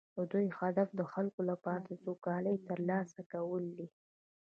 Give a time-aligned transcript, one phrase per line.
[0.15, 3.87] د دوی هدف د خلکو لپاره سوکالي ترلاسه کول دي